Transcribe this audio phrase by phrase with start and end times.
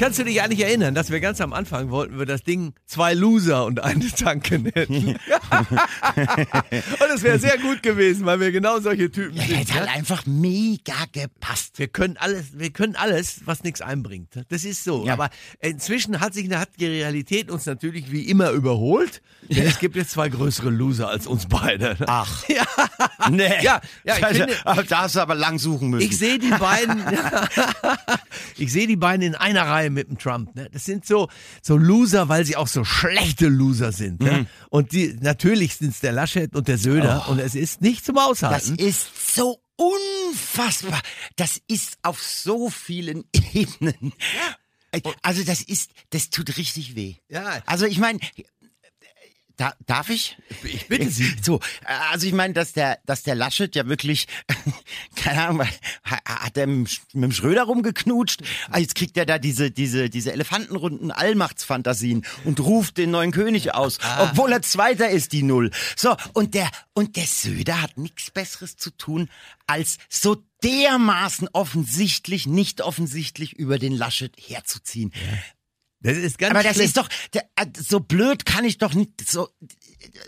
[0.00, 3.12] Kannst du dich eigentlich erinnern, dass wir ganz am Anfang wollten wir das Ding zwei
[3.12, 5.18] Loser und eine Tanke nennen?
[6.16, 9.56] und es wäre sehr gut gewesen, weil wir genau solche Typen Ja, sind.
[9.58, 9.90] hätte halt ne?
[9.90, 11.78] einfach mega gepasst.
[11.78, 14.32] Wir können alles, wir können alles, was nichts einbringt.
[14.48, 15.04] Das ist so.
[15.04, 15.12] Ja.
[15.12, 15.28] Aber
[15.58, 19.20] inzwischen hat sich hat die Realität uns natürlich wie immer überholt.
[19.50, 21.98] Denn es gibt jetzt zwei größere Loser als uns beide.
[22.06, 22.42] Ach.
[22.48, 22.64] Ja.
[23.30, 23.62] Nee.
[23.62, 26.08] Ja, ja, ich finde- Aber da hast du aber lang suchen müssen.
[26.08, 27.02] Ich sehe die beiden,
[28.60, 30.54] ich sehe die beiden in einer Reihe mit dem Trump.
[30.54, 30.68] Ne?
[30.70, 31.28] Das sind so
[31.62, 34.20] so Loser, weil sie auch so schlechte Loser sind.
[34.20, 34.26] Mhm.
[34.26, 34.46] Ne?
[34.68, 38.16] Und die natürlich sind es der Laschet und der Söder und es ist nicht zum
[38.16, 38.76] das Aushalten.
[38.76, 41.00] ist so unfassbar.
[41.36, 44.12] Das ist auf so vielen Ebenen.
[45.22, 47.14] Also das ist, das tut richtig weh.
[47.28, 47.62] Ja.
[47.66, 48.18] Also ich meine,
[49.60, 50.38] da, darf ich?
[50.64, 51.36] Ich bitte Sie.
[51.42, 51.60] So,
[52.10, 54.26] also ich meine, dass der, dass der Laschet ja wirklich,
[55.16, 55.66] keine Ahnung,
[56.04, 58.40] ha- hat er mit dem Schröder rumgeknutscht?
[58.70, 63.74] Ah, Jetzt kriegt er da diese, diese, diese Elefantenrunden Allmachtsfantasien und ruft den neuen König
[63.74, 65.70] aus, obwohl er Zweiter ist, die Null.
[65.96, 69.28] So, und der, und der Söder hat nichts Besseres zu tun,
[69.66, 75.12] als so dermaßen offensichtlich, nicht offensichtlich über den Laschet herzuziehen.
[76.02, 76.86] Das ist ganz Aber das schlimm.
[76.86, 79.48] ist doch, äh, so blöd kann ich doch nicht, so,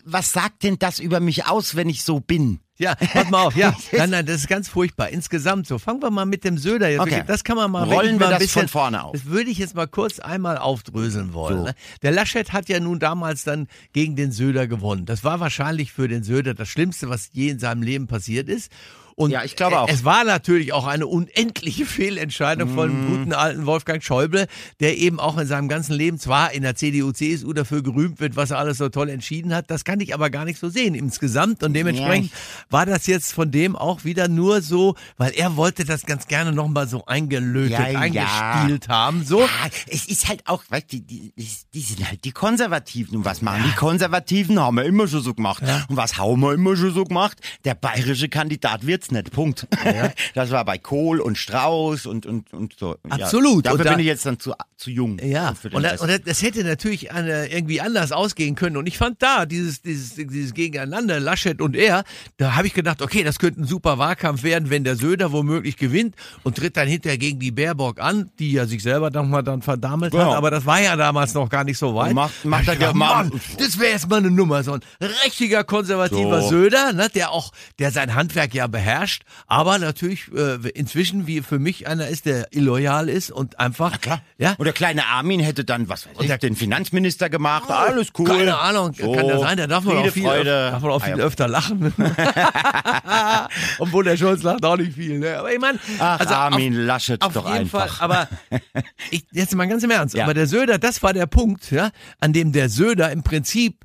[0.04, 2.60] was sagt denn das über mich aus, wenn ich so bin?
[2.78, 3.76] Ja, pass mal auf, ja.
[3.92, 5.10] Nein, nein, das ist ganz furchtbar.
[5.10, 5.78] Insgesamt so.
[5.78, 7.00] Fangen wir mal mit dem Söder jetzt.
[7.00, 7.22] Okay.
[7.26, 9.12] Das kann man mal Rollen wir mal das bisschen, von vorne auf.
[9.12, 11.58] Das würde ich jetzt mal kurz einmal aufdröseln wollen.
[11.58, 11.64] So.
[11.64, 11.74] Ne?
[12.02, 15.06] Der Laschet hat ja nun damals dann gegen den Söder gewonnen.
[15.06, 18.72] Das war wahrscheinlich für den Söder das Schlimmste, was je in seinem Leben passiert ist.
[19.16, 19.88] Und Ja, ich glaube auch.
[19.88, 22.92] Es war natürlich auch eine unendliche Fehlentscheidung von Mhm.
[23.06, 24.46] dem guten alten Wolfgang Schäuble,
[24.80, 28.36] der eben auch in seinem ganzen Leben zwar in der CDU, CSU dafür gerühmt wird,
[28.36, 29.70] was er alles so toll entschieden hat.
[29.70, 31.62] Das kann ich aber gar nicht so sehen insgesamt.
[31.62, 32.32] Und dementsprechend
[32.70, 36.52] war das jetzt von dem auch wieder nur so, weil er wollte das ganz gerne
[36.52, 38.00] nochmal so eingelötet, Ja, ja.
[38.00, 39.24] eingespielt haben.
[39.24, 39.40] So.
[39.40, 39.48] Ja,
[39.88, 43.16] es ist halt auch, weißt du, die, die, die sind halt die Konservativen.
[43.18, 44.58] Und was machen die Konservativen?
[44.60, 45.62] Haben wir immer schon so gemacht.
[45.88, 47.38] Und was haben wir immer schon so gemacht?
[47.64, 49.30] Der bayerische Kandidat wird's nicht.
[49.32, 49.66] Punkt.
[50.34, 52.96] Das war bei Kohl und Strauß und, und, und so.
[53.08, 53.64] Absolut.
[53.66, 55.18] Ja, dafür da- bin ich jetzt dann zu, zu jung.
[55.22, 58.76] Ja, und, da- und das hätte natürlich eine, irgendwie anders ausgehen können.
[58.76, 62.04] Und ich fand da dieses, dieses, dieses Gegeneinander, Laschet und er,
[62.36, 65.76] da habe ich gedacht, okay, das könnte ein super Wahlkampf werden, wenn der Söder womöglich
[65.76, 69.42] gewinnt und tritt dann hinterher gegen die Baerbock an, die ja sich selber dann mal
[69.42, 70.26] dann verdammelt Ja.
[70.30, 70.36] hat.
[70.36, 72.10] Aber das war ja damals noch gar nicht so weit.
[72.10, 74.80] Und macht- macht Da ja mal- Mann, das wäre jetzt mal eine Nummer, so ein
[75.24, 76.48] richtiger konservativer So.
[76.48, 78.91] Söder, ne, der auch, der sein Handwerk ja beherrscht,
[79.46, 83.98] aber natürlich äh, inzwischen wie für mich einer ist, der illoyal ist und einfach,
[84.38, 87.70] ja, Und der kleine Armin hätte dann, was weiß ich, der- den Finanzminister gemacht.
[87.70, 88.26] Alles cool.
[88.26, 90.70] Keine Ahnung, So, kann ja sein, da darf man auch viel, Freude.
[90.72, 91.24] darf man auch viel Ah, ja.
[91.24, 91.92] öfter lachen.
[93.78, 95.18] Obwohl der Scholz lacht auch nicht viel.
[95.18, 95.38] Ne?
[95.38, 97.96] Aber ich meine, also Armin auf, Laschet auf doch jeden einfach.
[97.98, 98.04] Fall.
[98.04, 98.28] Aber
[99.10, 100.14] ich, jetzt mal ganz im Ernst.
[100.14, 100.24] Ja.
[100.24, 103.76] Aber der Söder, das war der Punkt, ja, an dem der Söder im Prinzip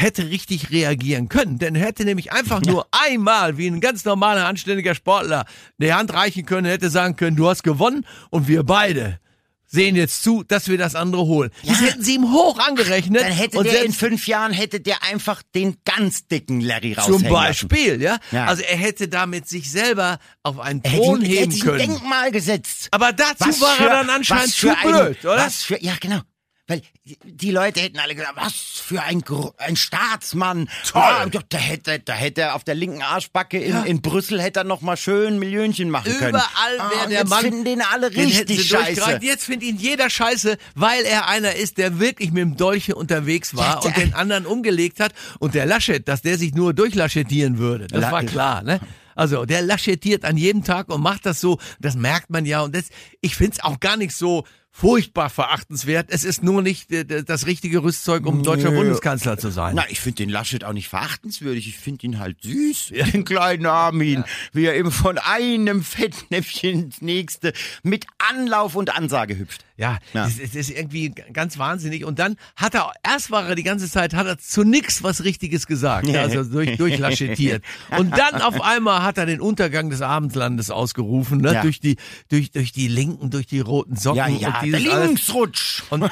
[0.00, 1.58] hätte richtig reagieren können.
[1.58, 5.44] Denn er hätte nämlich einfach nur einmal, wie ein ganz normaler, anständiger Sportler,
[5.78, 9.18] die Hand reichen können, hätte sagen können, du hast gewonnen und wir beide
[9.70, 11.50] sehen jetzt zu, dass wir das andere holen.
[11.66, 13.20] Das hätten sie ihm hoch angerechnet.
[13.22, 17.20] Dann hätte und der in fünf Jahren hätte der einfach den ganz dicken Larry raushängen
[17.20, 18.16] zum Beispiel, ja?
[18.32, 18.46] Ja.
[18.46, 20.82] Also er hätte damit sich selber auf einen.
[20.82, 21.78] Thron Hätte, heben hätte sich ein können.
[21.80, 22.88] Denkmal gesetzt.
[22.92, 25.36] Aber dazu Was war für- er dann anscheinend zu für ein, blöd, oder?
[25.36, 26.20] Was für, ja, genau.
[26.70, 26.82] Weil
[27.24, 30.68] die Leute hätten alle gesagt, was für ein, Gro- ein Staatsmann.
[30.86, 31.00] Toll.
[31.02, 34.60] Ja, doch, da hätte, da hätte er auf der linken Arschbacke in, in Brüssel hätte
[34.60, 36.28] er noch mal schön Millionchen machen können.
[36.30, 37.40] Überall Ah, wäre und der jetzt Mann.
[37.40, 39.18] finden den alle den richtig sie scheiße.
[39.22, 43.56] Jetzt findet ihn jeder scheiße, weil er einer ist, der wirklich mit dem Dolche unterwegs
[43.56, 45.12] war Ja, und den anderen umgelegt hat.
[45.38, 48.78] Und der Laschet, dass der sich nur durchlaschettieren würde, das La- war klar, ne?
[49.14, 52.60] Also der laschettiert an jedem Tag und macht das so, das merkt man ja.
[52.60, 52.84] Und das,
[53.20, 56.06] ich find's auch gar nicht so furchtbar verachtenswert.
[56.10, 58.70] Es ist nur nicht äh, das richtige Rüstzeug, um deutscher.
[58.70, 59.74] Bundeskanzler zu sein.
[59.74, 61.66] Na, ich finde den Laschet auch nicht verachtenswürdig.
[61.66, 67.02] Ich finde ihn halt süß, den kleinen Armin, wie er eben von einem Fettnäpfchen ins
[67.02, 67.52] nächste
[67.82, 69.64] mit Anlauf und Ansage hüpft.
[69.76, 70.24] Ja, Ja.
[70.24, 72.04] Das, ist, irgendwie ganz wahnsinnig.
[72.04, 75.22] Und dann hat er, erst war er die ganze Zeit, hat er zu nix was
[75.22, 77.64] Richtiges gesagt, ja, also durch, durchlaschettiert.
[77.96, 81.54] Und dann auf einmal hat er den Untergang des Abendlandes ausgerufen, ne?
[81.54, 81.62] Ja.
[81.62, 81.96] durch die,
[82.28, 85.06] durch, durch die Linken, durch die roten Socken Ja, ja, dieses alles.
[85.06, 85.82] Linksrutsch.
[85.90, 86.10] Und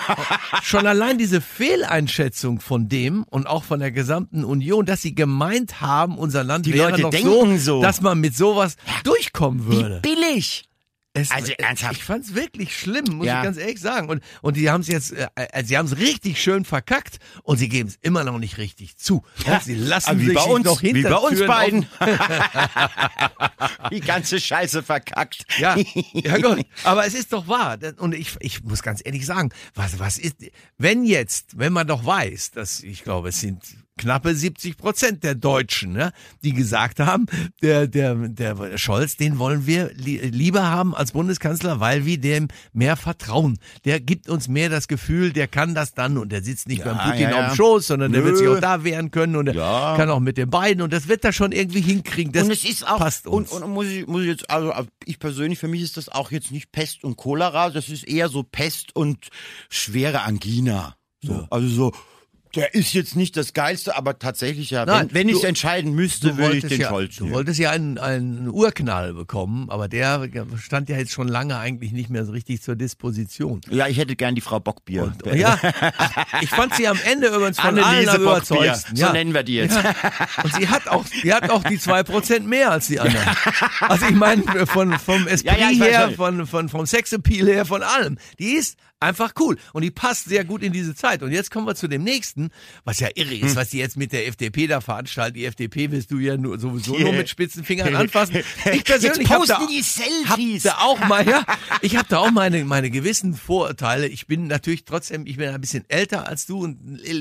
[0.63, 5.81] schon allein diese Fehleinschätzung von dem und auch von der gesamten Union, dass sie gemeint
[5.81, 7.83] haben, unser Land Die wäre Leute noch denken so, so.
[7.83, 10.01] dass man mit sowas durchkommen Wie würde.
[10.01, 10.69] billig.
[11.17, 11.97] Es, Also ernsthaft.
[11.97, 13.39] Ich fand's wirklich schlimm, muss Ja.
[13.39, 14.09] ich ganz ehrlich sagen.
[14.09, 17.57] Und, und die haben es jetzt, äh, äh, sie haben es richtig schön verkackt und
[17.59, 19.25] sie geben es immer noch nicht richtig zu.
[19.47, 21.87] Ja, sie lassen wie sich bei uns, noch wie bei uns beiden.
[23.91, 25.45] Die ganze Scheiße verkackt.
[25.59, 25.77] Ja,
[26.13, 26.65] ja gut.
[26.85, 27.79] Aber es ist doch wahr.
[27.99, 30.37] Und ich, ich muss ganz ehrlich sagen, was, was ist,
[30.79, 33.63] wenn jetzt, wenn man doch weiß, dass, ich glaube, es sind
[33.99, 36.13] knappe 70 Prozent der Deutschen, ne,
[36.43, 37.27] die gesagt haben,
[37.63, 42.49] der, der, der Scholz, den wollen wir li lieber haben als Bundeskanzler, weil wir dem
[42.73, 43.59] mehr vertrauen.
[43.85, 46.99] Der gibt uns mehr das Gefühl, der kann das dann und der sitzt nicht beim
[46.99, 47.47] Putin ja, ja.
[47.47, 48.29] auf dem Schoß, sondern der Nö.
[48.29, 49.95] wird sich auch da wehren können und er Ja.
[49.97, 52.33] kann auch mit den beiden und das wird er schon irgendwie hinkriegen.
[52.33, 53.51] Das und es ist auch, passt uns.
[53.51, 54.73] Und, und muss ich, muss ich jetzt, also
[55.05, 58.29] ich persönlich, für mich ist das auch jetzt nicht Pest und Cholera, das ist eher
[58.29, 59.29] so Pest und
[59.71, 60.97] schwere Angina.
[61.23, 61.93] So, Also so,
[62.57, 65.93] der ist jetzt nicht das Geilste, aber tatsächlich ja, Nein, wenn, wenn ich du- entscheiden
[65.95, 67.37] müsste, Du würde ich den ja, Scholz Du nehmen.
[67.37, 72.11] wolltest ja einen, einen Urknall bekommen, aber der stand ja jetzt schon lange eigentlich nicht
[72.11, 73.61] mehr so richtig zur Disposition.
[73.71, 75.05] Ja, ich hätte gern die Frau Bockbier.
[75.05, 75.59] Und, ja,
[76.41, 78.97] ich fand sie am Ende übrigens von allen Anneliese Bockbier, überzeugsten.
[78.97, 79.13] so Ja.
[79.13, 79.77] nennen wir die jetzt.
[79.77, 79.95] Ja.
[80.43, 83.27] Und sie hat auch, sie hat auch die zwei Prozent mehr als die anderen.
[83.81, 87.83] Also ich meine, von, vom Esprit Ja, ja, her, von, von, vom Sexappeal her, von
[87.83, 88.19] allem.
[88.39, 89.57] Die ist einfach cool.
[89.73, 91.23] Und die passt sehr gut in diese Zeit.
[91.23, 92.51] Und jetzt kommen wir zu dem nächsten,
[92.85, 93.47] was ja irre Hm.
[93.47, 95.35] ist, was die jetzt mit der FDP da veranstalten.
[95.35, 98.37] Die FDP willst du ja nur, sowieso nur mit spitzen Fingern anfassen.
[98.73, 99.83] Ich persönlich posten da, die
[100.27, 101.45] hab da auch mal, ja,
[101.83, 104.07] ich habe da auch meine, meine gewissen Vorurteile.
[104.09, 106.79] Ich bin natürlich trotzdem, ich bin ein bisschen älter als du und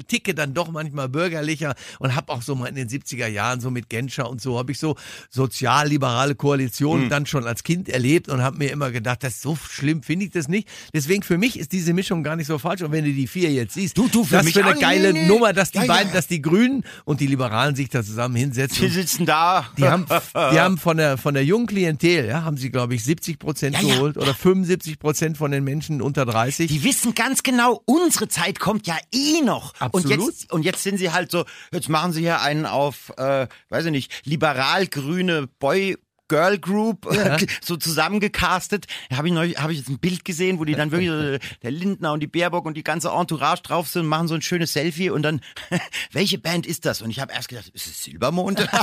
[0.08, 3.70] ticke dann doch manchmal bürgerlicher und habe auch so mal in den 70er Jahren so
[3.70, 4.96] mit Genscher und so habe ich so
[5.30, 7.10] sozialliberale Koalitionen Hm.
[7.10, 10.26] dann schon als Kind erlebt und habe mir immer gedacht, das ist so schlimm finde
[10.26, 10.68] ich das nicht.
[10.94, 13.52] Deswegen für mich ist diese Mischung gar nicht so falsch und wenn du die vier
[13.52, 15.28] jetzt siehst, Du, du, für das für eine geile nee, nee.
[15.28, 15.94] Nummer, dass die Ja, ja.
[15.94, 18.78] beiden, dass die Grünen und die Liberalen sich da zusammen hinsetzen.
[18.80, 19.68] Die und sitzen da.
[19.78, 23.04] die haben, die haben von der, von der jungen Klientel, ja, haben sie, glaube ich,
[23.04, 23.96] 70 Prozent Ja, ja.
[23.96, 26.68] geholt oder 75 Prozent von den Menschen unter 30.
[26.68, 29.74] Die wissen ganz genau, unsere Zeit kommt ja eh noch.
[29.92, 30.28] Und Absolut.
[30.28, 33.86] jetzt, und jetzt sind sie halt so, jetzt machen sie hier einen auf, äh, weiß
[33.86, 35.98] ich nicht, liberal-grüne Boy.
[36.28, 37.38] Girl Group Ja.
[37.64, 38.86] so zusammengecastet.
[39.10, 41.38] Da habe ich neulich, habe ich jetzt ein Bild gesehen, wo die dann wirklich so,
[41.62, 44.74] der Lindner und die Baerbock und die ganze Entourage drauf sind, machen so ein schönes
[44.74, 45.42] Selfie und dann
[46.12, 47.02] welche Band ist das?
[47.02, 48.68] Und ich habe erst gedacht, ist es Silbermond?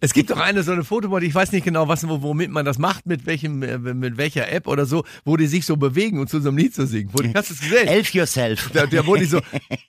[0.00, 2.64] Es gibt doch eine so eine Fotobody, ich weiß nicht genau, was, wo- womit man
[2.64, 6.18] das macht, mit welchem, äh, mit welcher App oder so, wo die sich so bewegen
[6.18, 7.10] und zu so einem Lied zu singen.
[7.12, 7.88] Wo, die- hast du es gesehen?
[7.88, 8.70] Elf yourself.
[8.70, 9.40] Der, der, wo die so,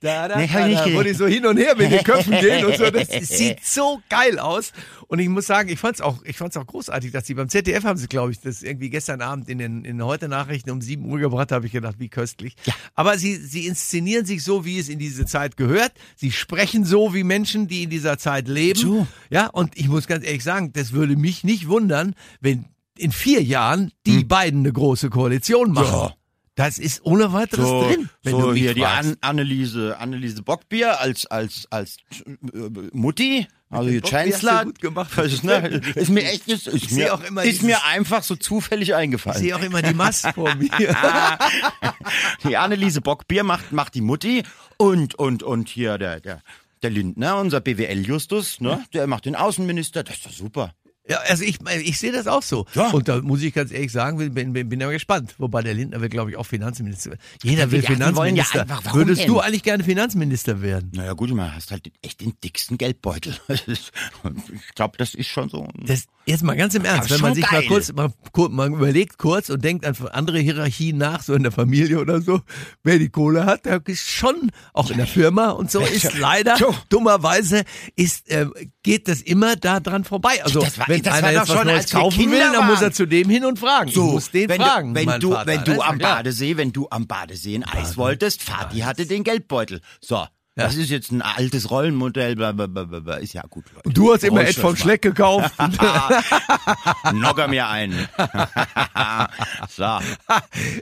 [0.01, 2.39] da, da, Nee, hab da, da, wo die so hin und her mit den Köpfen
[2.39, 2.89] gehen und so.
[2.89, 4.71] Das sieht so geil aus.
[5.07, 7.83] Und ich muss sagen, ich fand's auch, ich fand's auch großartig, dass die beim ZDF
[7.83, 11.05] haben sie, glaube ich, das irgendwie gestern Abend in den, in heute Nachrichten um 7
[11.05, 12.55] Uhr gebracht, habe ich gedacht, wie köstlich.
[12.95, 15.93] Aber sie, sie inszenieren sich so, wie es in diese Zeit gehört.
[16.15, 18.79] Sie sprechen so wie Menschen, die in dieser Zeit leben.
[18.79, 19.07] So.
[19.29, 22.65] Ja, und ich muss ganz ehrlich sagen, das würde mich nicht wundern, wenn
[22.97, 25.93] in vier Jahren die beiden eine große Koalition machen.
[25.93, 26.09] Hm.
[26.09, 26.13] Ja.
[26.57, 29.11] Das ist ohne weiteres so, drin, wenn so du mich hier die fragst.
[29.11, 34.63] An Anneliese, Anneliese Bockbier als, als, als äh, Mutti, also hier Chancellor.
[34.65, 35.11] gut gemacht.
[35.43, 38.95] Ne, ist mir echt, ist, ist, mir, auch immer ist mir einfach so zufällig Ich
[38.95, 39.39] eingefallen.
[39.39, 40.69] sehe auch immer die Mast vor mir.
[42.43, 44.43] Die Anneliese Bockbier macht, macht die Mutti
[44.77, 46.41] und, und, und hier der, der,
[46.81, 50.73] der Lindner, unser BWL-Justus, ne, der macht den Außenminister, das ist doch super.
[51.09, 52.65] Ja, also ich, ich sehe das auch so.
[52.74, 52.89] Ja.
[52.89, 55.36] Und da muss ich ganz ehrlich sagen, bin, bin, bin ja gespannt.
[55.38, 57.15] Wobei der Lindner will, glaube ich, auch Finanzminister.
[57.44, 58.62] Jeder will wollen ja Finanzminister.
[58.62, 59.27] einfach- Würdest denn?
[59.27, 60.91] du eigentlich gerne Finanzminister werden?
[60.93, 63.36] Naja gut, man hast halt echt den dicksten Geldbeutel.
[64.53, 65.67] Ich glaube, das ist schon so.
[65.86, 67.67] Das, jetzt mal ganz im Ernst, Aber wenn man sich mal geil.
[67.67, 68.12] kurz, mal,
[68.50, 72.41] man überlegt kurz und denkt an andere Hierarchien nach, so in der Familie oder so,
[72.84, 76.58] wer die Kohle hat, der ist schon, auch in der Firma und so, ist leider,
[76.89, 77.63] dummerweise,
[77.96, 78.48] ist, äh,
[78.84, 80.43] geht das immer da dran vorbei.
[80.43, 83.06] Also, war- wenn das einer jetzt was schon, Neues kaufen will, dann muss er zu
[83.06, 83.92] dem hin und fragen.
[83.92, 84.94] So, ich muss den wenn fragen.
[84.94, 85.48] du, wenn du, Vater.
[85.48, 85.98] wenn du am.
[85.98, 89.82] Badesee, wenn du am Badesee ein Eis wolltest, Vati hatte den Geldbeutel.
[90.00, 90.25] So.
[90.57, 93.15] Das ist jetzt ein altes Rollenmodell, bla, bla, bla, bla, bla.
[93.17, 93.65] ist ja gut.
[93.75, 93.89] Leute.
[93.91, 94.75] Du hast immer Ed mal.
[94.75, 95.53] Schleck gekauft.
[97.13, 97.93] Nogger mir ein.
[99.69, 99.99] so.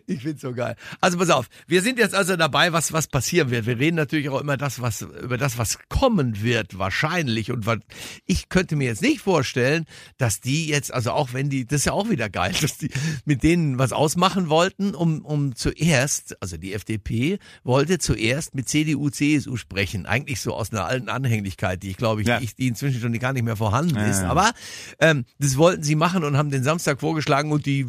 [0.08, 0.78] ich find's so geil.
[1.02, 3.66] Also pass auf, wir sind jetzt also dabei, was was passieren wird.
[3.66, 7.52] Wir reden natürlich auch immer das, was über das, was kommen wird, wahrscheinlich.
[7.52, 7.80] Und was,
[8.26, 9.86] ich könnte mir jetzt nicht vorstellen,
[10.18, 12.92] dass die jetzt, also auch wenn die, das ist ja auch wieder geil, dass die
[13.26, 19.10] mit denen was ausmachen wollten, um um zuerst, also die FDP wollte zuerst mit CDU,
[19.10, 20.06] CSU sprechen.
[20.06, 22.40] Eigentlich so aus einer alten Anhänglichkeit, die ich glaube ich, Ja.
[22.40, 24.22] ich die inzwischen schon gar nicht mehr vorhanden ist.
[24.22, 24.30] ja.
[24.30, 24.52] Aber
[25.00, 27.88] ähm, das wollten sie machen und haben den Samstag vorgeschlagen und die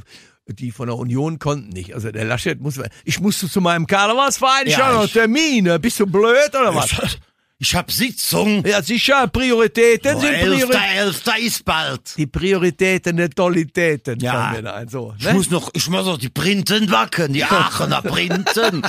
[0.48, 1.92] die von der Union konnten nicht.
[1.92, 5.80] Also der Laschet muss, ich musste zu meinem Karnevalsverein, ich Ja, habe noch Termine.
[5.80, 7.18] Bist du blöd oder was?
[7.58, 8.62] Ich hab Sitzung.
[8.66, 10.96] Ja, sicher, Prioritäten Oh, sind Elfter, Prioritäten.
[10.98, 12.16] Elfter ist bald.
[12.18, 14.20] Die Prioritäten der Tollitäten.
[14.20, 14.32] Ja.
[14.32, 14.88] fallen mir da ein.
[14.88, 15.32] So, Ich ne?
[15.32, 18.82] muss noch, ich muss noch die Printen backen, die Aachener Printen.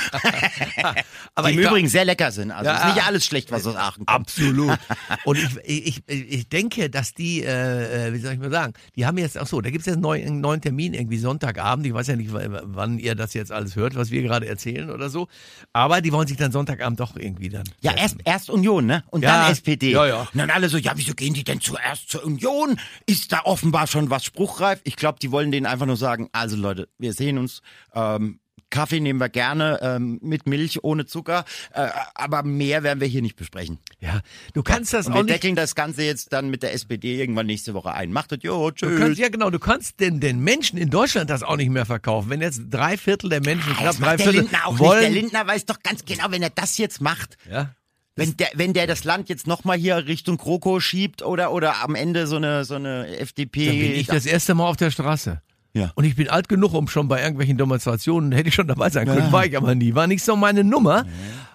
[1.35, 2.51] Aber die im Übrigen sehr lecker sind.
[2.51, 2.89] Also Ja.
[2.89, 4.09] ist nicht alles schlecht, was aus Aachen kommt.
[4.09, 4.77] Absolut.
[5.23, 9.05] Und ich, ich, ich, denke, dass die, äh, äh, wie soll ich mal sagen, die
[9.05, 11.85] haben jetzt, ach so, da gibt es jetzt einen neuen, einen neuen Termin, irgendwie Sonntagabend.
[11.85, 15.09] Ich weiß ja nicht, wann ihr das jetzt alles hört, was wir gerade erzählen oder
[15.09, 15.29] so.
[15.71, 17.63] Aber die wollen sich dann Sonntagabend doch irgendwie dann.
[17.79, 19.03] Ja, erst, erst Union, ne?
[19.09, 19.43] Und Ja.
[19.43, 19.91] dann SPD.
[19.91, 20.21] Ja, ja.
[20.21, 22.79] Und dann alle so, ja, wieso gehen die denn zuerst zur Union?
[23.05, 24.79] Ist da offenbar schon was spruchreif?
[24.83, 27.61] Ich glaube, die wollen denen einfach nur sagen, also Leute, wir sehen uns,
[27.93, 33.07] ähm, Kaffee nehmen wir gerne, ähm, mit Milch, ohne Zucker, äh, aber mehr werden wir
[33.07, 33.79] hier nicht besprechen.
[34.01, 34.19] Ja,
[34.53, 35.35] du kannst das Und auch wir nicht.
[35.35, 38.11] deckeln das Ganze jetzt dann mit der SPD irgendwann nächste Woche ein.
[38.11, 39.17] Macht das, jo, Du kannst, tschüss.
[39.19, 42.29] ja, genau, du kannst den, den Menschen in Deutschland das auch nicht mehr verkaufen.
[42.29, 44.99] Wenn jetzt drei Viertel der Menschen, knapp Das drei macht der Viertel, Lindner auch wollen.
[44.99, 45.13] nicht.
[45.15, 47.73] Der Lindner weiß doch ganz genau, wenn er das jetzt macht, ja,
[48.17, 51.95] wenn der, wenn der das Land jetzt nochmal hier Richtung Kroko schiebt oder, oder am
[51.95, 53.67] Ende so eine, so eine FDP.
[53.67, 55.41] Dann bin ich das erste Mal auf der Straße.
[55.73, 55.91] Ja.
[55.95, 59.07] Und ich bin alt genug, um schon bei irgendwelchen Demonstrationen, hätte ich schon dabei sein
[59.07, 59.93] können, war ich aber nie.
[59.93, 61.05] War nicht so meine Nummer.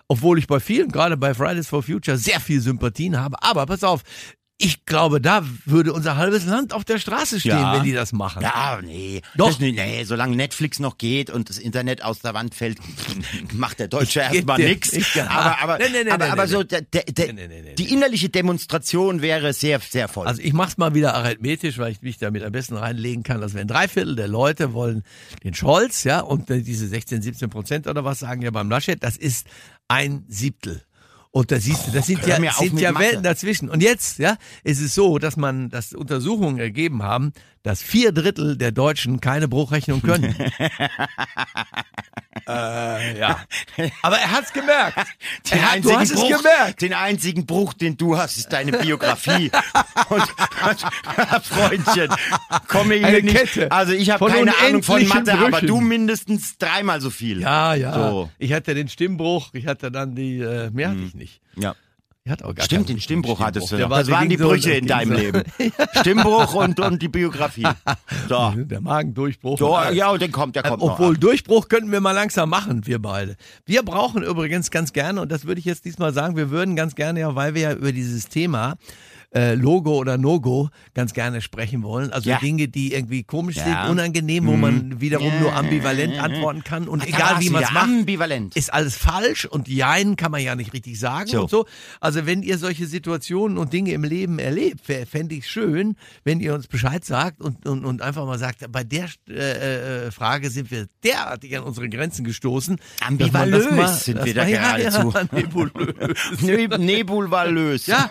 [0.09, 3.43] Obwohl ich bei vielen, gerade bei Fridays for Future, sehr viel Sympathien habe.
[3.43, 4.03] Aber pass auf,
[4.63, 7.75] ich glaube, da würde unser halbes Land auf der Straße stehen, Ja.
[7.77, 8.43] wenn die das machen.
[8.43, 9.21] Ja, nee.
[9.37, 9.49] Doch.
[9.49, 12.79] Das, nee, solange Netflix noch geht und das Internet aus der Wand fällt,
[13.55, 14.93] macht der Deutsche erstmal dir- nix.
[14.93, 15.29] ich- ja.
[15.29, 17.05] Aber, aber, Nee, nee, nee, aber, aber so, der, der,
[17.75, 20.27] die innerliche Demonstration wäre sehr, sehr voll.
[20.27, 23.55] Also ich mach's mal wieder arithmetisch, weil ich mich damit am besten reinlegen kann, dass
[23.55, 25.03] wenn drei Viertel der Leute wollen
[25.45, 29.17] den Scholz, ja, und diese 16, 17 Prozent oder was sagen ja beim Laschet, das
[29.17, 29.47] ist
[29.89, 30.83] ein Siebtel.
[31.35, 33.07] Und da siehst du, das sind hör ja, sind ja Mathe.
[33.07, 33.71] Welten dazwischen.
[33.71, 38.59] Und jetzt, ja, ist es so, dass man, dass Untersuchungen ergeben haben, dass vier Drittel
[38.59, 40.35] der Deutschen keine Bruchrechnung können.
[42.49, 43.39] äh, ja.
[44.03, 44.99] Aber er hat's gemerkt.
[45.51, 46.83] Den Er hat, du hast es Bruch, gemerkt.
[46.83, 49.51] Den einzigen Bruch, den du hast, ist deine Biografie.
[50.09, 50.81] und, und
[51.45, 52.09] Freundchen,
[52.69, 53.37] komm mir hier Eine nicht.
[53.37, 55.69] Kette Also ich habe keine Ahnung von Mathe, aber Brüchen.
[55.69, 57.41] du mindestens dreimal so viel.
[57.41, 57.93] Ja, ja.
[57.95, 58.31] So.
[58.39, 61.41] Ich hatte den Stimmbruch, ich hatte dann die, äh, mehr hatte ich nicht.
[61.57, 61.75] ja.
[62.25, 63.79] Ich hatte auch gar Stimmt, den Stimmbruch hattest du.
[63.79, 63.91] Noch.
[63.91, 65.19] war- Das waren die so- Brüche der in deinem so.
[65.21, 65.43] Leben.
[66.01, 67.67] Stimmbruch und, und die Biografie.
[68.29, 68.53] So.
[68.57, 69.59] Der Magendurchbruch.
[69.59, 71.17] so ja, und der kommt, der Äh, kommt Obwohl.
[71.17, 73.37] Durchbruch könnten wir mal langsam machen, wir beide.
[73.67, 76.95] Wir brauchen übrigens ganz gerne, und das würde ich jetzt diesmal sagen, wir würden ganz
[76.95, 78.77] gerne, ja, weil wir ja über dieses Thema
[79.35, 82.13] äh, Logo oder No-Go ganz gerne sprechen wollen.
[82.13, 82.39] Also Ja.
[82.39, 83.65] Dinge, die irgendwie komisch Ja.
[83.65, 86.87] sind, unangenehm, wo man wiederum nur ambivalent antworten kann.
[86.89, 88.57] Und Da egal wie man es macht, Ambivalent.
[88.57, 91.43] ist alles falsch und Jein kann man ja nicht richtig sagen So.
[91.43, 91.67] und so.
[92.01, 96.55] Also wenn ihr solche Situationen und Dinge im Leben erlebt, fände ich schön, wenn ihr
[96.55, 100.71] uns Bescheid sagt und, und, und einfach mal sagt, bei der äh, äh, Frage sind
[100.71, 102.77] wir derartig an unsere Grenzen gestoßen.
[103.77, 105.11] mal- sind wir da ja, geradezu.
[105.15, 106.19] Ja, nebulös.
[106.43, 107.87] Neb nebulvalös.
[107.87, 108.11] ja,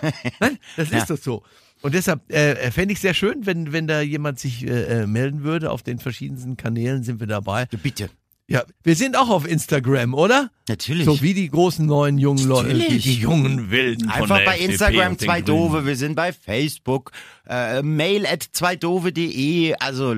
[0.76, 1.42] das ist doch so.
[1.82, 5.42] Und deshalb äh, fände ich sehr schön, wenn, wenn da jemand sich äh, äh, melden
[5.42, 5.70] würde.
[5.70, 7.66] Auf den verschiedensten Kanälen sind wir dabei.
[7.82, 8.08] Bitte.
[8.48, 10.50] Ja, wir sind auch auf Instagram, oder?
[10.68, 11.04] Natürlich.
[11.06, 14.52] So wie die großen neuen jungen Leute, die, die jungen Wilden von Einfach der bei
[14.54, 15.40] FDP Instagram zwei.
[15.42, 17.12] Dove, wir sind bei Facebook,
[17.48, 20.16] äh, mail at zweidove.de, also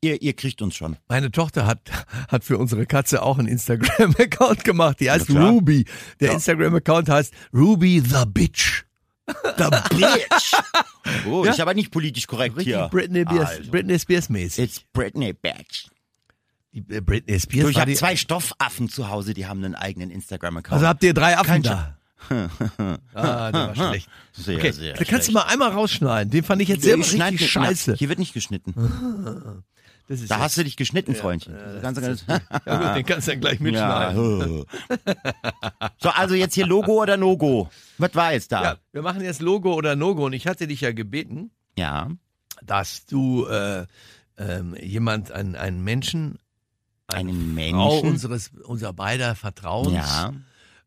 [0.00, 0.96] ihr, ihr kriegt uns schon.
[1.08, 1.90] Meine Tochter hat,
[2.28, 5.00] hat für unsere Katze auch einen Instagram-Account gemacht.
[5.00, 5.30] Die heißt.
[5.30, 5.84] Ruby.
[6.20, 8.84] Der Instagram-Account heißt Ruby the Bitch.
[9.26, 9.64] The
[9.96, 10.52] Bitch!
[11.26, 11.50] Oh, Ja.
[11.50, 12.88] ist aber nicht politisch korrekt Richtig hier.
[12.88, 13.70] Britney, Spears, Also.
[13.70, 14.64] Britney Spears mäßig.
[14.64, 15.88] It's Britney Bitch.
[16.72, 20.10] Die, äh, Britney Spears Du, ich habe zwei Stoffaffen zu Hause, die haben einen eigenen
[20.10, 20.72] Instagram-Account.
[20.74, 21.98] Also habt ihr drei Affen Kein da.
[23.14, 24.08] ah, der war schlecht.
[24.32, 25.28] sehr, Okay, sehr da kannst schlecht.
[25.28, 26.30] du mal einmal rausschneiden.
[26.30, 27.94] Den fand ich jetzt schneid richtig scheiße.
[27.96, 28.74] Hier wird nicht geschnitten.
[30.12, 31.54] Das ist Da jetzt- hast du dich geschnitten, Freundchen.
[31.80, 34.64] ganz, ganz, ja, gut, den kannst du dann gleich mitschneiden.
[34.86, 35.90] ja.
[36.02, 37.70] so, also jetzt hier Logo oder No-Go?
[37.96, 38.76] Was war jetzt Ja, da?
[38.92, 42.10] wir machen jetzt Logo oder No-Go und ich hatte dich ja gebeten, Ja.
[42.62, 43.86] dass du äh,
[44.36, 46.38] ähm, jemand, einen, einen Menschen,
[47.06, 47.30] Einen
[47.72, 48.08] Frau Menschen.
[48.10, 50.34] unseres, unser beider Vertrauens, Ja.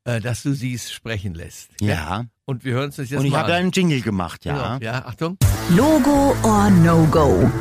[0.04, 1.70] äh, dass du sie sprechen lässt.
[1.82, 2.26] Ja.
[2.46, 3.62] Und wir hören uns das jetzt Und ich mal habe da an.
[3.64, 4.78] einen Jingle gemacht, ja.
[4.78, 4.86] Genau.
[4.92, 5.36] Ja, Achtung.
[5.72, 7.52] Logo or No-Go?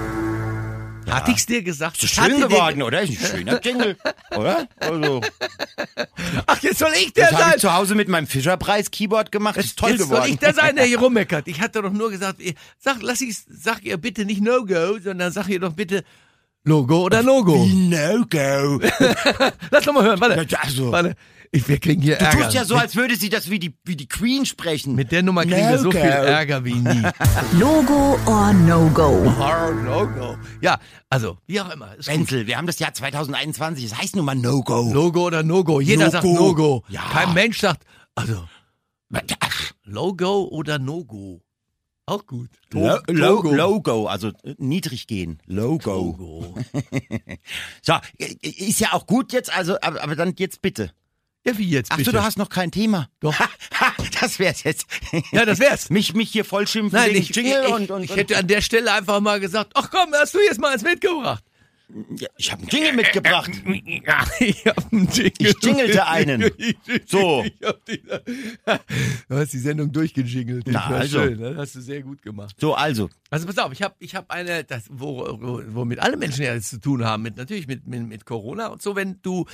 [1.11, 2.03] Hatte ich's dir gesagt?
[2.03, 3.03] Ist schön geworden, oder?
[3.03, 3.97] Ist ein schöner Jingle,
[4.37, 4.69] oder?
[4.79, 5.21] Also,
[6.47, 7.53] Ach, jetzt soll ich der das sein.
[7.57, 9.57] ich zu Hause mit meinem Fischerpreis-Keyboard gemacht.
[9.57, 10.23] Ist toll jetzt geworden.
[10.23, 11.49] soll ich der sein, der hier rummeckert.
[11.49, 12.41] Ich hatte doch nur gesagt,
[12.79, 16.05] sag, lass ich, sag ihr bitte nicht No-Go, sondern sag ihr doch bitte
[16.67, 17.67] Logo oder No-Go.
[17.67, 18.81] No-Go.
[19.71, 20.47] Lass doch mal hören, warte.
[20.49, 20.91] Ja, also.
[20.91, 21.15] Warte.
[21.55, 22.43] Ich, wir kriegen hier Du Ärger.
[22.43, 24.97] tust ja so, als würde sie das wie die, wie die Queen sprechen.
[24.97, 26.01] Mit der Nummer kriegen wir so No-Go.
[26.01, 27.03] viel Ärger wie nie.
[27.59, 29.23] Logo or No-Go?
[29.25, 30.37] Oh, No-Go.
[30.61, 31.95] Ja, also, wie auch immer.
[31.95, 32.15] Ist gut.
[32.19, 34.93] Wenzel, wir haben das Jahr 2021, es heißt nun mal No-Go.
[34.93, 35.81] Logo oder No-Go.
[35.81, 36.83] Jeder sagt No-Go.
[36.89, 37.03] Ja.
[37.13, 37.85] Kein Mensch sagt,
[38.17, 38.49] also,
[39.85, 41.41] Logo oder No-Go?
[42.07, 42.51] Auch gut.
[42.73, 43.55] Lo Logo.
[43.55, 45.39] Logo, also äh, niedrig gehen.
[45.47, 45.95] Logo.
[45.95, 46.55] Logo.
[47.83, 50.91] So, ist ja auch gut jetzt, also, aber, aber dann jetzt bitte.
[51.47, 52.11] Ja, wie jetzt Ach bitte?
[52.11, 53.11] so, du hast noch kein Thema.
[53.21, 53.35] Doch.
[54.21, 54.87] das wär's jetzt.
[55.31, 55.91] Ja, das wär's.
[55.91, 58.63] Mich, mich hier vollschimpfen Nein, wegen ich, Jingle ich, und, und, ich hätte an der
[58.63, 61.44] Stelle einfach mal gesagt, ach komm, hast du jetzt mal eins mitgebracht?
[62.19, 63.51] Ja, ich habe einen Jingle mitgebracht.
[64.07, 65.33] Ja, ich hab einen Jingle.
[65.39, 66.51] Ich jingelte einen.
[67.07, 67.45] So.
[67.45, 68.03] Ich hab die,
[69.29, 70.67] du hast die Sendung durchgejingelt.
[70.67, 71.21] Das Na, also.
[71.21, 72.57] schön, das hast du sehr gut gemacht.
[72.59, 73.11] So, also.
[73.31, 76.55] Also pass auf, ich habe ich hab eine, das, wo, wo, womit alle Menschen ja
[76.55, 79.47] jetzt zu tun haben, mit natürlich mit, mit, mit Corona und so, wenn du,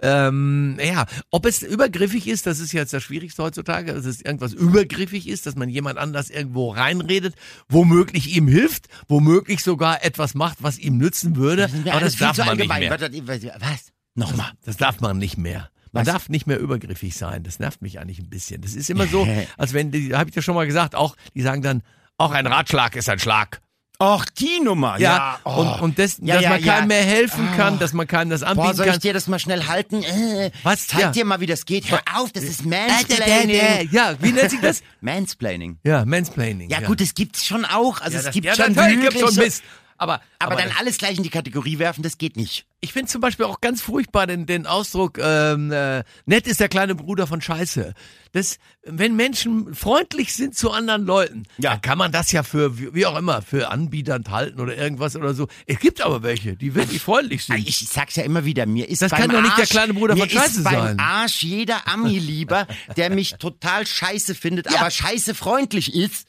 [0.00, 4.54] ähm, ja, ob es übergriffig ist, das ist jetzt das Schwierigste heutzutage, dass es irgendwas
[4.54, 7.34] übergriffig ist, dass man jemand anders irgendwo reinredet,
[7.68, 12.12] womöglich ihm hilft, womöglich sogar etwas macht, was ihm nützen würde, Sind wir aber alles
[12.14, 13.60] das viel darf zu man nicht mehr.
[13.60, 13.92] Was?
[14.14, 14.50] Nochmal.
[14.64, 15.70] Das darf man nicht mehr.
[15.92, 16.12] Man Was?
[16.12, 17.42] darf nicht mehr übergriffig sein.
[17.44, 18.60] Das nervt mich eigentlich ein bisschen.
[18.60, 21.40] Das ist immer so, als wenn, die, habe ich dir schon mal gesagt, auch, die
[21.42, 21.82] sagen dann,
[22.18, 23.60] auch ein Ratschlag ist ein Schlag.
[24.00, 24.98] Ach, die Nummer.
[25.00, 25.38] Ja, Ja.
[25.44, 25.54] oh.
[25.60, 26.74] und, und das, Ja, dass ja, man ja.
[26.74, 27.78] keinem mehr helfen kann, Oh.
[27.78, 29.00] dass man keinem das anbieten Boah, soll ich kann.
[29.00, 30.04] dir das mal schnell halten?
[30.04, 30.86] Äh, Was?
[30.86, 31.10] Zeig Ja.
[31.10, 31.90] dir mal, wie das geht.
[31.90, 33.48] Hör auf, das ist Äh, der, Mansplaining.
[33.48, 34.82] der, ja, wie nennt sich das?
[35.00, 35.78] Mansplaining.
[35.84, 36.70] Ja, Mansplaining.
[36.70, 38.00] Ja, gut, das gibt's schon auch.
[38.00, 39.62] Also ja, es das, gibt ja, schon wirklich schon so- Mist.
[39.98, 42.64] Aber, Aber, dann das- alles gleich in die Kategorie werfen, das geht nicht.
[42.80, 46.68] Ich finde zum Beispiel auch ganz furchtbar den, den Ausdruck, ähm, äh, nett ist der
[46.68, 47.92] kleine Bruder von Scheiße.
[48.30, 51.72] Das, wenn Menschen freundlich sind zu anderen Leuten, Ja.
[51.72, 55.16] dann kann man das ja für, wie wie auch immer, für anbiedernd halten oder irgendwas
[55.16, 55.48] oder so.
[55.66, 57.66] Es gibt aber welche, die wirklich freundlich sind.
[57.68, 60.16] Ich sag's ja immer wieder, mir ist Das kann doch nicht der Arsch, kleine Bruder
[60.16, 61.00] von Scheiße ist beim sein.
[61.00, 66.28] Arsch jeder Ami lieber, der mich total scheiße findet, aber scheiße freundlich ist,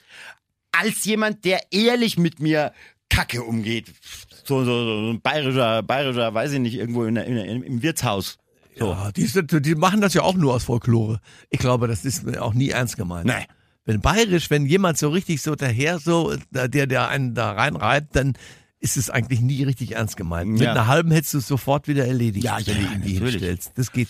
[0.72, 2.74] als jemand, der ehrlich mit mir
[3.10, 3.88] Kacke umgeht.
[4.44, 7.82] So, so, so ein bayerischer, bayerischer, weiß ich nicht, irgendwo in der, in der, im
[7.82, 8.38] Wirtshaus.
[8.78, 8.92] So.
[8.92, 11.20] Ja, die, die machen das ja auch nur aus Folklore.
[11.50, 13.26] Ich glaube, das ist auch nie ernst gemeint.
[13.26, 13.46] Nee.
[13.86, 18.34] Wenn bayerisch, wenn jemand so richtig so daher so, der, der einen da reinreibt, dann
[18.80, 20.52] ist es eigentlich nie richtig ernst gemeint.
[20.52, 20.72] Mit Ja.
[20.72, 23.32] einer halben hättest du es sofort wieder erledigt, Ja, wenn ja, du ihn die natürlich.
[23.34, 23.72] hinstellst.
[23.76, 24.10] Das geht.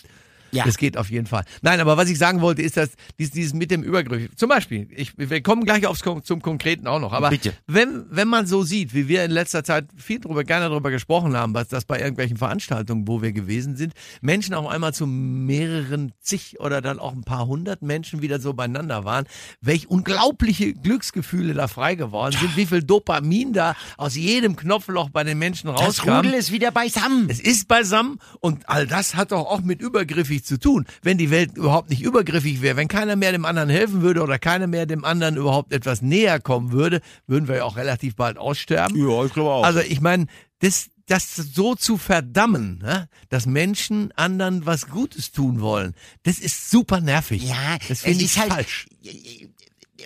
[0.52, 0.66] Ja.
[0.66, 1.44] Das geht auf jeden Fall.
[1.62, 4.36] Nein, aber was ich sagen wollte, ist, dass dieses, dieses mit dem Übergriff.
[4.36, 7.14] Zum Beispiel, ich, wir kommen gleich aufs, zum Konkreten auch noch.
[7.14, 7.54] Aber Bitte.
[7.68, 11.36] wenn, wenn man so sieht, wie wir in letzter Zeit viel drüber, gerne darüber gesprochen
[11.36, 16.14] haben, was das bei irgendwelchen Veranstaltungen, wo wir gewesen sind, Menschen auch einmal zu mehreren
[16.20, 19.26] zig oder dann auch ein paar hundert Menschen wieder so beieinander waren,
[19.62, 25.24] welch unglaubliche Glücksgefühle da frei geworden sind, wie viel Dopamin da aus jedem Knopfloch bei
[25.24, 26.10] den Menschen Das rauskam.
[26.10, 27.28] Rudel ist wieder beisammen.
[27.30, 30.86] Es ist beisammen und all das hat doch auch mit übergriffig zu tun.
[31.02, 34.40] Wenn die Welt überhaupt nicht übergriffig wäre, wenn keiner mehr dem anderen helfen würde oder
[34.40, 38.38] keiner mehr dem anderen überhaupt etwas näher kommen würde, würden wir ja auch relativ bald
[38.38, 38.98] aussterben.
[38.98, 39.64] Ja, ich glaube auch.
[39.64, 40.28] Also ich meine,
[40.60, 46.70] das, das so zu verdammen, ne, dass Menschen anderen was Gutes tun wollen, das ist
[46.70, 47.44] super nervig.
[47.44, 48.88] Ja, das finde ich halt, falsch.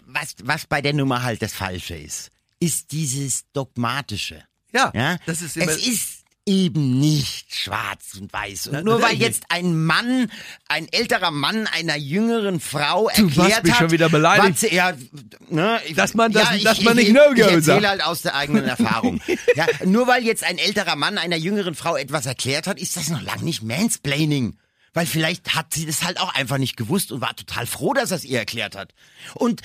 [0.07, 4.43] Was, was bei der Nummer halt das Falsche ist, ist dieses Dogmatische.
[4.71, 5.71] Ja, Ja, das ist immer.
[5.71, 6.12] es ist
[6.45, 8.67] eben nicht schwarz und weiß.
[8.67, 10.29] Und Na, nur weil jetzt ein Mann,
[10.67, 14.49] ein älterer Mann einer jüngeren Frau Du erklärt mich hat, schon wieder beleidigt.
[14.53, 14.93] was sie- ja,
[15.49, 17.87] ne, Dass man das- ja, ich, dass man ich, nicht No-Go Ich erzähle sagt.
[17.87, 19.21] halt aus der eigenen Erfahrung.
[19.55, 23.07] ja, nur weil jetzt ein älterer Mann einer jüngeren Frau etwas erklärt hat, ist das
[23.09, 24.57] noch lange nicht Mansplaining.
[24.95, 28.11] Weil vielleicht hat sie das halt auch einfach nicht gewusst und war total froh, dass
[28.11, 28.93] er es ihr erklärt hat.
[29.33, 29.61] Und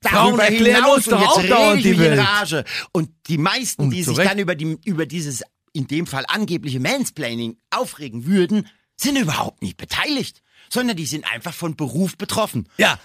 [0.00, 2.18] darüber erklären hinaus, uns und jetzt auch rede ich die Welt.
[2.18, 2.64] Rage.
[2.90, 4.30] Und die meisten, Und die sich Recht.
[4.30, 5.42] dann über, die, über dieses,
[5.72, 10.42] in dem Fall angebliche Mansplaining aufregen würden, sind überhaupt nicht beteiligt.
[10.70, 12.66] Sondern die sind einfach von Beruf betroffen.
[12.78, 12.98] Ja,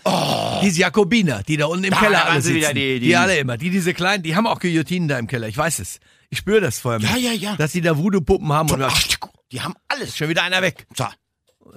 [0.63, 2.55] diese Jakobiner, die da unten im Da Keller alle sitzen.
[2.55, 3.57] wieder, die- die, die- alle immer.
[3.57, 5.47] Die diese kleinen, die haben auch Guillotinen da im Keller.
[5.47, 5.99] Ich weiß es.
[6.29, 7.01] Ich spüre das vorher.
[7.01, 7.55] Ja, ja, ja.
[7.57, 9.01] Dass die da Voodoo-Puppen haben und Ach,
[9.51, 10.15] die haben alles.
[10.15, 10.85] schon wieder einer weg.
[10.95, 11.07] So,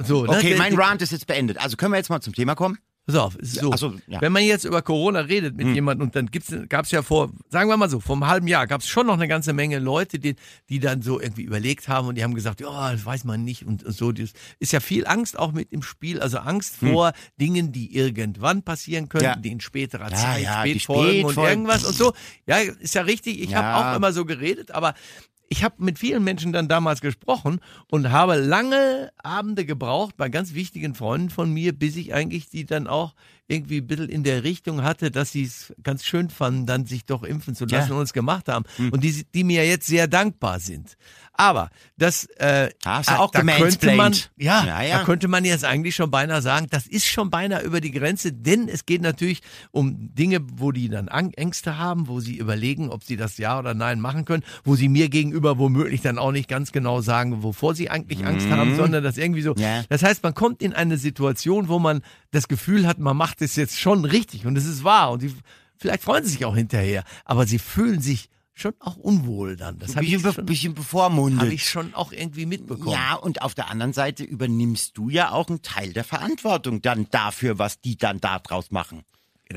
[0.04, 0.36] So, ne?
[0.36, 1.58] okay, Die- mein Rant ist jetzt beendet.
[1.58, 2.78] Also können wir jetzt mal zum Thema kommen?
[3.06, 3.72] Es so.
[3.72, 4.16] ach so, ja.
[4.16, 4.20] Hm.
[4.20, 7.68] Wenn man jetzt über Corona redet mit jemandem und dann gibt's, gab's ja vor, sagen
[7.68, 10.36] wir mal so, vor einem halben Jahr gab's schon noch eine ganze Menge Leute, die,
[10.68, 13.66] die dann so irgendwie überlegt haben und die haben gesagt, ja, das weiß man nicht
[13.66, 14.12] und so.
[14.12, 18.62] Das ist ja viel Angst auch mit im Spiel, also Angst vor Dingen, die irgendwann
[18.62, 19.34] passieren könnten, Hm.
[19.34, 19.40] Ja.
[19.40, 21.50] die in späterer Ja, Zeit, ja, die Spätfolgen und Spätfolgen.
[21.50, 22.12] irgendwas und so.
[22.46, 23.40] Ja, ist ja richtig.
[23.42, 24.94] Ich habe auch immer so geredet, aber
[25.52, 30.54] ich habe mit vielen Menschen dann damals gesprochen und habe lange Abende gebraucht bei ganz
[30.54, 33.14] wichtigen Freunden von mir, bis ich eigentlich die dann auch
[33.50, 37.04] irgendwie ein bisschen in der Richtung hatte, dass sie es ganz schön fanden, dann sich
[37.04, 37.96] doch impfen zu lassen Ja.
[37.96, 38.64] und es gemacht haben.
[38.90, 40.96] Und die, die mir jetzt sehr dankbar sind.
[41.34, 44.98] Aber das äh, Hast du auch da könnte man, ja, Ja, ja.
[44.98, 48.30] da könnte man jetzt eigentlich schon beinahe sagen, das ist schon beinahe über die Grenze,
[48.32, 53.04] denn es geht natürlich um Dinge, wo die dann Ängste haben, wo sie überlegen, ob
[53.04, 56.48] sie das Ja oder Nein machen können, wo sie mir gegenüber womöglich dann auch nicht
[56.48, 59.54] ganz genau sagen, wovor sie eigentlich Angst haben, sondern das irgendwie so.
[59.56, 59.82] Ja.
[59.88, 63.50] Das heißt, man kommt in eine Situation, wo man das Gefühl hat, man macht sagt
[63.50, 65.34] es jetzt schon richtig und es ist wahr und die,
[65.78, 69.78] vielleicht freuen sie sich auch hinterher, aber sie fühlen sich schon auch unwohl dann.
[69.78, 71.40] Das habe ich, be schon- bisschen bevormundet.
[71.40, 72.90] hab ich schon auch irgendwie mitbekommen.
[72.92, 77.06] Ja, und auf der anderen Seite übernimmst du ja auch einen Teil der Verantwortung dann
[77.10, 79.02] dafür, was die dann da draus machen.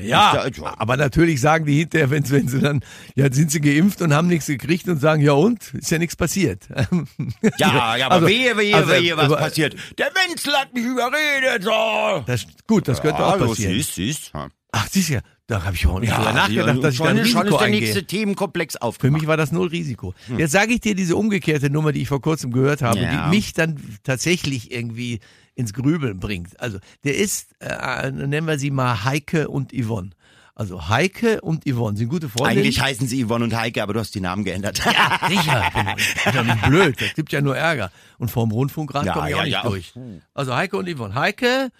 [0.00, 2.80] Ja, ja- aber natürlich sagen die hinterher, wenn, wenn sie dann,
[3.14, 6.16] ja, sind sie geimpft und haben nichts gekriegt und sagen, ja und, ist ja nichts
[6.16, 6.62] passiert.
[7.58, 9.76] Ja, ja, aber Also- wehe, wehe, also, wehe, was aber- passiert.
[9.98, 11.62] Der Wenzel hat mich überredet.
[11.62, 12.24] So.
[12.26, 13.74] Das, gut, das könnte auch passieren.
[13.74, 14.32] Siehst, siehst.
[14.72, 17.06] Ach, siehst du ja, da habe ich auch nicht drüber nachgedacht, dass ich da schon,
[17.06, 17.80] ein Risiko schon ist der eingehe.
[17.82, 19.20] nächste Themenkomplex Für aufgemacht.
[19.20, 20.14] mich war das null Risiko.
[20.36, 23.28] Jetzt sage ich dir diese umgekehrte Nummer, die ich vor kurzem gehört habe, Ja.
[23.30, 25.20] die mich dann tatsächlich irgendwie
[25.54, 26.58] ins Grübeln bringt.
[26.60, 30.10] Also der ist, äh, nennen wir sie mal Heike und Yvonne.
[30.56, 32.60] Also Heike und Yvonne sind gute Freunde.
[32.60, 34.80] Eigentlich heißen sie Yvonne und Heike, aber du hast die Namen geändert.
[34.84, 35.70] Ja, sicher.
[35.74, 37.00] Bin, bin doch nicht blöd.
[37.00, 37.90] Das gibt ja nur Ärger.
[38.18, 39.62] Und vorm Rundfunkrat Ja, komme ich ja, auch nicht ja.
[39.62, 40.20] durch.
[40.32, 41.14] Also Heike und Yvonne.
[41.14, 41.70] Heike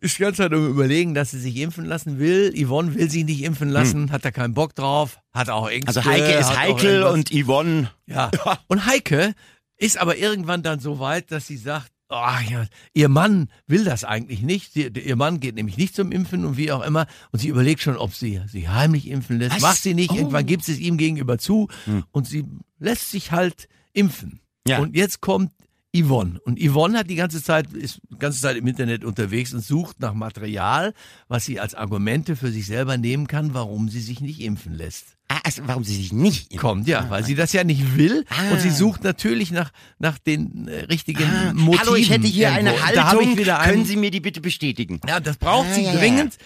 [0.00, 2.52] ist die ganze Zeit am überlegen, dass sie sich impfen lassen will.
[2.56, 5.88] Yvonne will sich nicht impfen lassen, hat da keinen Bock drauf, hat auch Ängste.
[5.88, 7.90] Also Heike ist heikel und Yvonne.
[8.06, 8.30] Ja.
[8.68, 9.34] Und Heike
[9.76, 14.04] ist aber irgendwann dann so weit, dass sie sagt, oh ja, ihr Mann will das
[14.04, 14.72] eigentlich nicht.
[14.72, 17.06] Sie, ihr Mann geht nämlich nicht zum Impfen und wie auch immer.
[17.32, 19.56] Und sie überlegt schon, ob sie sich heimlich impfen lässt.
[19.56, 19.62] Was?
[19.62, 20.10] Macht sie nicht.
[20.12, 20.16] Oh.
[20.16, 21.68] Irgendwann gibt sie es ihm gegenüber zu.
[22.10, 22.44] Und sie
[22.78, 24.40] lässt sich halt impfen.
[24.66, 24.78] Ja.
[24.78, 25.52] Und jetzt kommt
[25.96, 26.40] Yvonne.
[26.40, 30.00] Und Yvonne hat die ganze Zeit, ist die ganze Zeit im Internet unterwegs und sucht
[30.00, 30.94] nach Material,
[31.28, 35.17] was sie als Argumente für sich selber nehmen kann, warum sie sich nicht impfen lässt
[35.30, 38.52] Ah, also warum sie sich nicht kommt, ja, weil sie das ja nicht will Ah.
[38.52, 41.80] und sie sucht natürlich nach nach den äh, richtigen Motiven.
[41.80, 42.70] Hallo, ich hätte hier irgendwo.
[42.82, 43.32] eine Haltung.
[43.32, 45.00] ich wieder Können einen, Sie mir die bitte bestätigen?
[45.06, 45.98] ja, das braucht Ah, sie ja, ja.
[45.98, 46.38] dringend.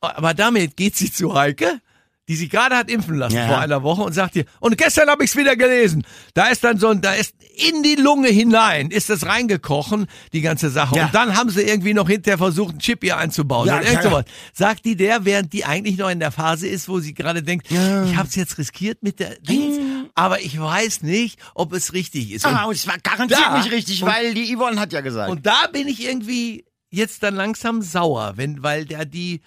[0.00, 1.80] Aber damit geht sie zu Heike,
[2.28, 3.48] die sie gerade hat impfen lassen Ja.
[3.48, 6.04] vor einer Woche und sagt ihr, und gestern habe ich es wieder gelesen.
[6.32, 10.40] Da ist dann so ein, da ist in die Lunge hinein, ist das reingekrochen, die
[10.40, 10.96] ganze Sache.
[10.96, 11.06] Ja.
[11.06, 13.68] Und dann haben sie irgendwie noch hinterher versucht, einen Chip ihr einzubauen.
[13.68, 14.24] Ja, oder irgend sowas.
[14.54, 17.70] Sagt die der, während die eigentlich noch in der Phase ist, wo sie gerade denkt,
[17.70, 17.76] ich
[18.16, 19.78] habe es jetzt riskiert mit der Dings,
[20.14, 22.46] aber ich weiß nicht, ob es richtig ist.
[22.46, 23.58] Und Ah, und es war garantiert Da.
[23.58, 25.30] nicht richtig, Und- weil die Yvonne hat ja gesagt.
[25.30, 29.40] und da bin ich irgendwie jetzt dann langsam sauer, wenn, weil der die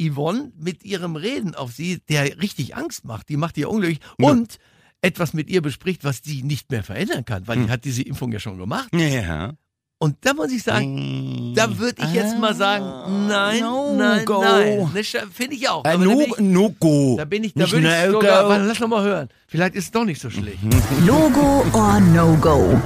[0.00, 4.58] Yvonne mit ihrem Reden auf sie, der richtig Angst macht, die macht ihr unglücklich und
[5.02, 8.32] etwas mit ihr bespricht, was sie nicht mehr verändern kann, weil die hat diese Impfung
[8.32, 8.88] ja schon gemacht.
[8.92, 9.54] ja.
[9.98, 14.42] Und da muss ich sagen, da würde ich jetzt mal sagen, nein, no nein, go.
[14.42, 14.90] nein.
[14.92, 15.02] Ne,
[15.32, 15.84] Finde ich auch.
[15.84, 17.14] Äh, no, bin ich, no go.
[17.16, 19.28] da bin ich, da Nicht würde ich no sogar, warte, lass noch mal hören.
[19.46, 20.58] Vielleicht ist es doch nicht so schlecht.
[21.06, 22.78] Logo or no go.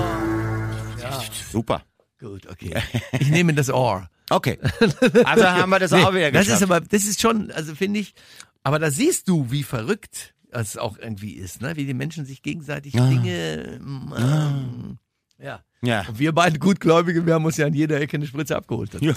[1.51, 1.83] Super.
[2.21, 2.75] Gut, okay.
[3.19, 4.09] Ich nehme das Ohr.
[4.31, 4.59] Okay.
[5.25, 6.63] Also haben wir das auch wieder das geschafft.
[6.63, 8.15] ist aber, das ist schon, also finde ich,
[8.63, 11.77] aber da siehst du, wie verrückt es auch irgendwie ist, ne?
[11.77, 14.99] wie die Menschen sich gegenseitig Dinge, ähm,
[15.39, 15.61] ja.
[15.81, 16.05] Ja.
[16.09, 18.91] Und wir beiden Gutgläubige, wir haben uns ja an jeder Ecke eine Spritze abgeholt.
[19.01, 19.17] ich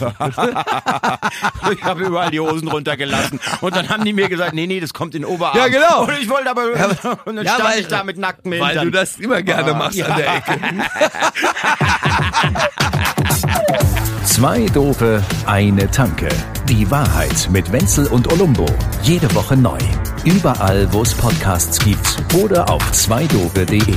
[1.83, 3.39] habe überall die Hosen runtergelassen.
[3.61, 5.57] Und dann haben die mir gesagt, nee, nee, das kommt in den Oberarm.
[5.57, 6.03] Ja, genau.
[6.03, 6.65] Und ich wollte aber,
[7.25, 8.85] und dann Ja, stand weil- ich da mit nacktem Weil Hintern.
[8.85, 10.59] du das immer gerne machst an der Ecke.
[14.25, 16.29] Zwei Dope, eine Tanke.
[16.69, 18.67] Die Wahrheit mit Wenzel und Olumbo.
[19.01, 19.79] Jede Woche neu.
[20.25, 23.95] Überall, wo es Podcasts gibt oder auf zweidope.de.